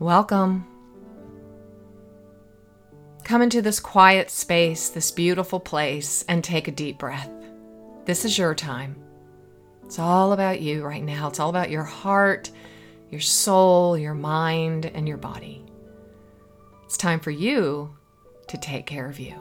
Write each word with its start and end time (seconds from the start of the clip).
Welcome. 0.00 0.64
Come 3.24 3.42
into 3.42 3.60
this 3.60 3.80
quiet 3.80 4.30
space, 4.30 4.90
this 4.90 5.10
beautiful 5.10 5.58
place, 5.58 6.24
and 6.28 6.44
take 6.44 6.68
a 6.68 6.72
deep 6.72 6.98
breath. 6.98 7.28
This 8.04 8.24
is 8.24 8.38
your 8.38 8.54
time. 8.54 8.94
It's 9.84 9.98
all 9.98 10.32
about 10.32 10.60
you 10.60 10.84
right 10.84 11.02
now. 11.02 11.26
It's 11.26 11.40
all 11.40 11.50
about 11.50 11.70
your 11.70 11.82
heart, 11.82 12.52
your 13.10 13.20
soul, 13.20 13.98
your 13.98 14.14
mind, 14.14 14.86
and 14.86 15.08
your 15.08 15.16
body. 15.16 15.66
It's 16.84 16.96
time 16.96 17.18
for 17.18 17.32
you 17.32 17.92
to 18.46 18.56
take 18.56 18.86
care 18.86 19.08
of 19.08 19.18
you. 19.18 19.34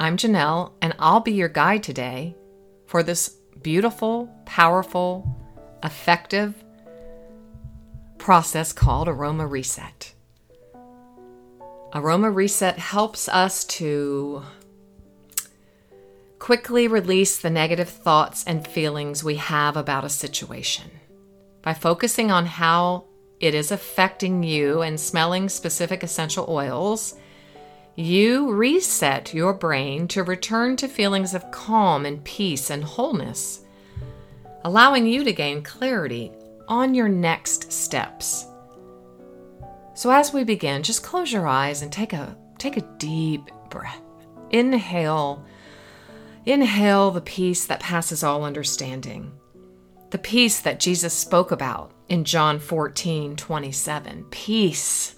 I'm 0.00 0.16
Janell, 0.16 0.72
and 0.80 0.96
I'll 0.98 1.20
be 1.20 1.32
your 1.32 1.50
guide 1.50 1.82
today 1.82 2.34
for 2.86 3.02
this 3.02 3.28
beautiful, 3.60 4.34
powerful, 4.46 5.36
effective 5.84 6.54
process 8.28 8.74
called 8.74 9.08
Aroma 9.08 9.46
Reset. 9.46 10.12
Aroma 11.94 12.30
Reset 12.30 12.78
helps 12.78 13.26
us 13.26 13.64
to 13.64 14.42
quickly 16.38 16.86
release 16.86 17.38
the 17.38 17.48
negative 17.48 17.88
thoughts 17.88 18.44
and 18.44 18.68
feelings 18.68 19.24
we 19.24 19.36
have 19.36 19.78
about 19.78 20.04
a 20.04 20.10
situation. 20.10 20.90
By 21.62 21.72
focusing 21.72 22.30
on 22.30 22.44
how 22.44 23.04
it 23.40 23.54
is 23.54 23.72
affecting 23.72 24.42
you 24.42 24.82
and 24.82 25.00
smelling 25.00 25.48
specific 25.48 26.02
essential 26.02 26.44
oils, 26.50 27.14
you 27.96 28.52
reset 28.52 29.32
your 29.32 29.54
brain 29.54 30.06
to 30.08 30.22
return 30.22 30.76
to 30.76 30.86
feelings 30.86 31.32
of 31.32 31.50
calm 31.50 32.04
and 32.04 32.22
peace 32.24 32.68
and 32.68 32.84
wholeness, 32.84 33.64
allowing 34.66 35.06
you 35.06 35.24
to 35.24 35.32
gain 35.32 35.62
clarity 35.62 36.30
on 36.68 36.94
your 36.94 37.08
next 37.08 37.72
steps. 37.72 38.46
So 39.94 40.10
as 40.10 40.32
we 40.32 40.44
begin, 40.44 40.82
just 40.82 41.02
close 41.02 41.32
your 41.32 41.48
eyes 41.48 41.82
and 41.82 41.92
take 41.92 42.12
a 42.12 42.36
take 42.58 42.76
a 42.76 42.88
deep 42.98 43.50
breath. 43.70 44.00
Inhale. 44.50 45.44
Inhale 46.46 47.10
the 47.10 47.20
peace 47.20 47.66
that 47.66 47.80
passes 47.80 48.22
all 48.22 48.44
understanding. 48.44 49.32
The 50.10 50.18
peace 50.18 50.60
that 50.60 50.80
Jesus 50.80 51.12
spoke 51.12 51.50
about 51.50 51.92
in 52.08 52.24
John 52.24 52.58
14, 52.58 53.36
27. 53.36 54.24
Peace 54.30 55.16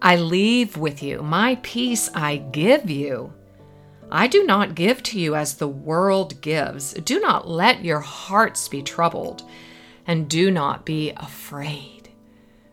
I 0.00 0.16
leave 0.16 0.76
with 0.76 1.00
you. 1.02 1.22
My 1.22 1.58
peace 1.62 2.10
I 2.12 2.36
give 2.36 2.90
you. 2.90 3.32
I 4.10 4.26
do 4.26 4.44
not 4.44 4.74
give 4.74 5.02
to 5.04 5.18
you 5.18 5.36
as 5.36 5.54
the 5.54 5.68
world 5.68 6.40
gives. 6.40 6.92
Do 6.92 7.20
not 7.20 7.48
let 7.48 7.84
your 7.84 8.00
hearts 8.00 8.68
be 8.68 8.82
troubled, 8.82 9.44
and 10.06 10.28
do 10.28 10.50
not 10.50 10.84
be 10.84 11.10
afraid 11.16 12.10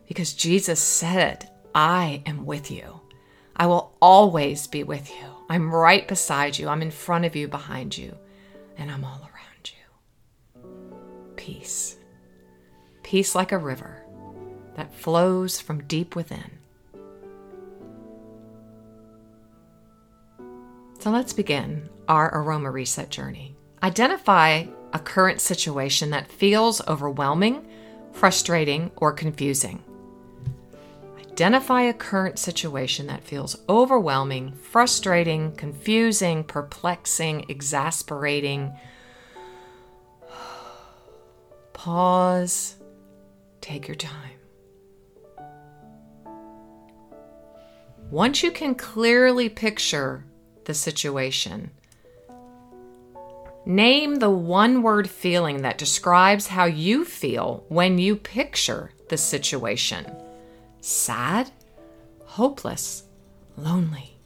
because 0.06 0.34
Jesus 0.34 0.80
said, 0.80 1.48
I 1.74 2.22
am 2.26 2.44
with 2.44 2.70
you. 2.70 3.00
I 3.54 3.66
will 3.66 3.94
always 4.00 4.66
be 4.66 4.82
with 4.82 5.08
you. 5.10 5.26
I'm 5.48 5.72
right 5.72 6.06
beside 6.08 6.58
you. 6.58 6.68
I'm 6.68 6.82
in 6.82 6.90
front 6.90 7.24
of 7.24 7.36
you, 7.36 7.46
behind 7.46 7.96
you, 7.96 8.16
and 8.76 8.90
I'm 8.90 9.04
all 9.04 9.20
around 9.20 9.72
you. 9.72 11.32
Peace. 11.36 11.96
Peace 13.02 13.34
like 13.34 13.52
a 13.52 13.58
river 13.58 14.04
that 14.74 14.94
flows 14.94 15.60
from 15.60 15.84
deep 15.84 16.16
within. 16.16 16.58
So 21.00 21.10
let's 21.10 21.32
begin 21.32 21.88
our 22.08 22.34
aroma 22.34 22.70
reset 22.70 23.10
journey. 23.10 23.56
Identify 23.82 24.66
a 24.92 24.98
current 24.98 25.40
situation 25.40 26.10
that 26.10 26.30
feels 26.30 26.80
overwhelming, 26.88 27.66
frustrating, 28.12 28.90
or 28.96 29.12
confusing. 29.12 29.82
Identify 31.18 31.82
a 31.82 31.94
current 31.94 32.38
situation 32.38 33.06
that 33.06 33.24
feels 33.24 33.56
overwhelming, 33.68 34.52
frustrating, 34.52 35.52
confusing, 35.52 36.44
perplexing, 36.44 37.46
exasperating. 37.48 38.72
Pause. 41.72 42.76
Take 43.60 43.88
your 43.88 43.94
time. 43.94 44.40
Once 48.10 48.42
you 48.42 48.50
can 48.50 48.74
clearly 48.74 49.48
picture 49.48 50.24
the 50.64 50.74
situation, 50.74 51.70
name 53.66 54.16
the 54.16 54.30
one 54.30 54.82
word 54.82 55.08
feeling 55.08 55.62
that 55.62 55.78
describes 55.78 56.48
how 56.48 56.64
you 56.64 57.04
feel 57.04 57.64
when 57.68 57.98
you 57.98 58.16
picture 58.16 58.92
the 59.08 59.16
situation 59.16 60.06
sad, 60.80 61.50
hopeless, 62.24 63.04
lonely, 63.56 64.16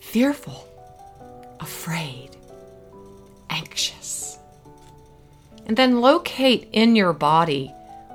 fearful, 0.00 0.66
afraid, 1.60 2.30
anxious. 3.50 4.38
And 5.66 5.76
then 5.76 6.00
locate 6.00 6.68
in 6.72 6.96
your 6.96 7.12
body 7.12 7.68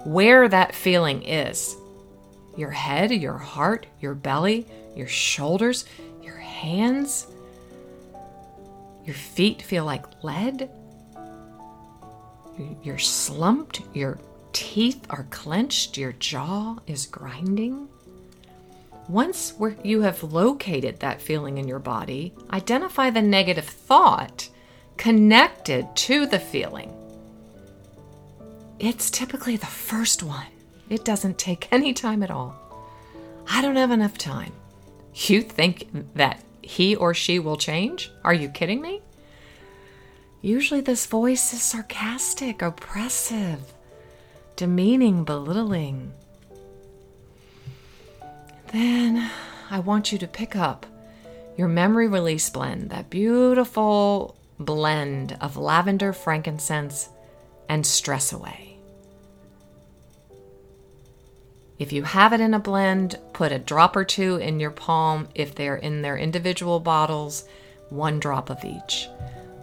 where 0.04 0.48
that 0.50 0.74
feeling 0.74 1.24
is 1.24 1.76
your 2.56 2.72
head, 2.72 3.12
your 3.12 3.38
heart, 3.38 3.86
your 4.00 4.16
belly, 4.16 4.66
your 4.96 5.08
shoulders, 5.08 5.86
your 6.24 6.38
hands. 6.38 7.28
Your 9.08 9.16
feet 9.16 9.62
feel 9.62 9.86
like 9.86 10.22
lead. 10.22 10.70
You're 12.84 12.98
slumped, 12.98 13.82
you're 13.94 14.20
teeth 14.52 15.06
are 15.10 15.28
clenched, 15.30 15.98
your 15.98 16.12
jaw 16.14 16.76
is 16.88 17.06
grinding. 17.06 17.88
Once 19.08 19.54
you 19.84 20.02
have 20.02 20.22
located 20.24 21.00
that 21.00 21.22
feeling 21.22 21.58
in 21.58 21.70
your 21.70 21.80
body, 21.80 22.34
identify 22.52 23.10
the 23.10 23.22
negative 23.22 23.64
thought 23.64 24.50
connected 24.98 25.88
to 25.96 26.26
the 26.26 26.40
feeling. 26.40 26.92
It's 28.78 29.10
typically 29.10 29.56
the 29.56 29.66
first 29.66 30.22
one. 30.22 30.48
It 30.90 31.06
doesn't 31.06 31.38
take 31.38 31.70
any 31.72 31.94
time 31.94 32.24
at 32.24 32.32
all. 32.32 32.60
I 33.50 33.62
don't 33.62 33.78
have 33.78 33.92
enough 33.92 34.18
time. 34.18 34.52
You 35.14 35.42
think 35.42 35.88
that 36.16 36.44
he 36.68 36.96
or 36.96 37.14
she 37.14 37.40
will 37.40 37.58
change? 37.58 38.12
Are 38.24 38.34
you 38.34 38.50
kidding 38.50 38.82
me? 38.82 39.02
Usually, 40.42 40.82
this 40.82 41.06
voice 41.06 41.54
is 41.54 41.62
sarcastic, 41.62 42.62
oppressive, 42.62 43.74
demeaning, 44.56 45.24
belittling. 45.24 46.14
Then 48.72 49.32
I 49.72 49.80
want 49.80 50.12
you 50.12 50.18
to 50.18 50.28
pick 50.28 50.56
up 50.56 50.86
your 51.58 51.70
memory 51.70 52.08
release 52.08 52.50
blend, 52.50 52.90
that 52.90 53.10
beautiful 53.10 54.36
blend 54.60 55.38
of 55.40 55.56
lavender, 55.56 56.12
frankincense, 56.12 57.10
and 57.70 57.86
stress 57.86 58.34
away. 58.34 58.67
If 61.80 61.94
you 61.94 62.04
have 62.04 62.34
it 62.34 62.42
in 62.42 62.54
a 62.54 62.60
blend, 62.60 63.20
put 63.34 63.52
a 63.52 63.60
drop 63.60 63.96
or 63.96 64.04
two 64.04 64.38
in 64.38 64.60
your 64.60 64.72
palm. 64.72 65.28
If 65.36 65.54
they're 65.54 65.76
in 65.76 66.02
their 66.02 66.18
individual 66.18 66.80
bottles, 66.80 67.46
one 67.90 68.20
drop 68.20 68.50
of 68.50 68.66
each. 68.66 69.08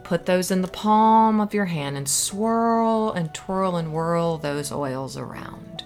Put 0.05 0.27
those 0.27 0.51
in 0.51 0.63
the 0.63 0.69
palm 0.69 1.41
of 1.41 1.55
your 1.55 1.65
hand 1.65 1.97
and 1.97 2.09
swirl 2.09 3.13
and 3.13 3.35
twirl 3.35 3.77
and 3.77 3.93
whirl 3.93 4.39
those 4.39 4.71
oils 4.71 5.17
around. 5.17 5.83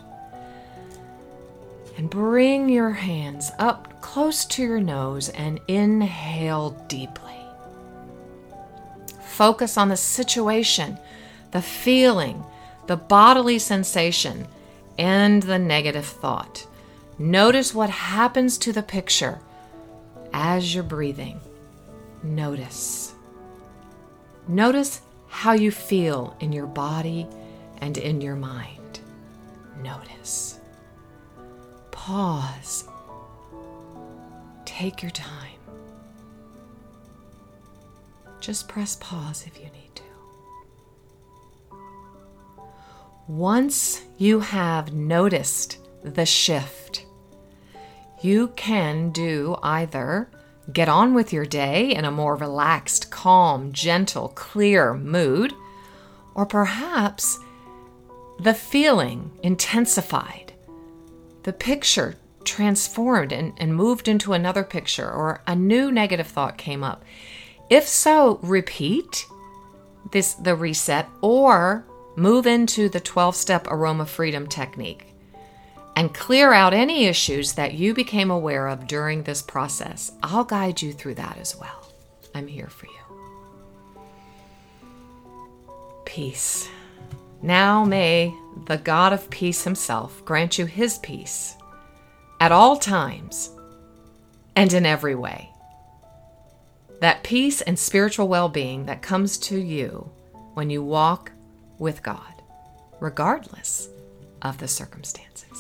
And 1.97 2.11
bring 2.11 2.69
your 2.69 2.91
hands 2.91 3.51
up 3.59 4.01
close 4.03 4.45
to 4.47 4.63
your 4.63 4.81
nose 4.81 5.31
and 5.31 5.61
inhale 5.67 6.71
deeply. 6.89 7.37
Focus 9.23 9.79
on 9.79 9.89
the 9.89 9.97
situation, 9.97 10.99
the 11.53 11.63
feeling, 11.63 12.45
the 12.87 12.97
bodily 12.97 13.59
sensation, 13.59 14.47
and 14.99 15.43
the 15.43 15.59
negative 15.59 16.07
thought. 16.07 16.67
Notice 17.19 17.75
what 17.75 17.91
happens 17.91 18.59
to 18.59 18.73
the 18.73 18.83
picture 18.83 19.39
as 20.33 20.75
you're 20.75 20.85
breathing. 20.85 21.41
Notice. 22.23 23.15
Notice 24.47 25.01
how 25.29 25.53
you 25.53 25.71
feel 25.71 26.37
in 26.41 26.53
your 26.53 26.67
body 26.67 27.27
and 27.81 27.97
in 27.97 28.21
your 28.21 28.37
mind. 28.37 29.01
Notice. 29.83 30.59
Pause. 31.91 32.89
Take 34.65 35.03
your 35.03 35.11
time. 35.11 35.59
Just 38.41 38.69
press 38.69 38.97
pause 39.01 39.45
if 39.47 39.59
you 39.59 39.65
need 39.67 39.95
to. 39.97 40.03
Once 43.29 44.03
you 44.17 44.41
have 44.41 44.93
noticed 44.93 45.79
the 46.03 46.27
shift, 46.27 47.07
you 48.23 48.49
can 48.57 49.11
do 49.11 49.57
either 49.63 50.29
Get 50.73 50.89
on 50.89 51.15
with 51.15 51.33
your 51.33 51.47
day 51.47 51.95
in 51.95 52.05
a 52.05 52.11
more 52.11 52.37
relaxed, 52.37 53.11
calm, 53.11 53.73
gentle, 53.73 54.29
clear 54.35 54.93
mood, 54.93 55.55
or 56.35 56.45
perhaps 56.45 57.39
the 58.39 58.55
feeling 58.55 59.33
intensified 59.43 60.53
the 61.45 61.53
picture 61.53 62.17
transformed 62.45 63.33
and, 63.33 63.55
and 63.57 63.75
moved 63.75 64.09
into 64.09 64.35
another 64.35 64.63
picture, 64.63 65.11
or 65.11 65.41
a 65.47 65.57
new 65.57 65.91
negative 65.91 66.27
thought 66.27 66.59
came 66.59 66.85
up. 66.85 67.03
If 67.71 67.89
so, 67.89 68.39
repeat 68.43 69.27
this 70.13 70.35
the 70.35 70.55
reset 70.55 71.09
or 71.23 71.87
move 72.19 72.47
into 72.47 72.89
the 72.89 73.01
12 73.01 73.37
step 73.37 73.67
aroma 73.71 74.05
freedom 74.05 74.47
technique 74.47 75.15
and 75.95 76.13
clear 76.13 76.53
out 76.53 76.75
any 76.75 77.07
issues 77.07 77.53
that 77.55 77.75
you 77.75 77.95
became 77.95 78.31
aware 78.31 78.67
of 78.69 78.87
during 78.87 79.23
this 79.23 79.41
process. 79.41 80.13
I'll 80.23 80.45
guide 80.45 80.83
you 80.83 80.93
through 80.93 81.15
that 81.15 81.39
as 81.39 81.57
well. 81.57 81.93
I'm 82.35 82.47
here 82.47 82.69
for 82.69 82.87
you. 82.87 84.03
Peace. 86.05 86.69
Now 87.41 87.85
may 87.85 88.35
the 88.67 88.79
God 88.79 89.13
of 89.13 89.31
peace 89.31 89.63
himself 89.65 90.25
grant 90.25 90.59
you 90.59 90.67
his 90.67 90.99
peace 90.99 91.55
at 92.41 92.53
all 92.53 92.77
times 92.77 93.51
and 94.57 94.73
in 94.73 94.85
every 94.85 95.15
way. 95.15 95.51
That 97.01 97.23
peace 97.23 97.61
and 97.61 97.79
spiritual 97.79 98.27
well 98.27 98.49
being 98.49 98.87
that 98.87 99.03
comes 99.03 99.39
to 99.39 99.57
you 99.57 100.11
when 100.55 100.69
you 100.69 100.83
walk 100.83 101.31
with 101.79 102.03
God, 102.03 102.43
regardless 103.01 103.89
of 104.43 104.59
the 104.59 104.69
circumstances. 104.69 105.58